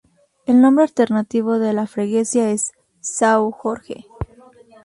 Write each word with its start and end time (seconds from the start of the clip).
El 0.47 0.61
nombre 0.63 0.83
alternativo 0.83 1.59
de 1.59 1.73
la 1.73 1.85
freguesia 1.85 2.49
es 2.49 2.71
São 3.03 3.51
Jorge. 3.51 4.07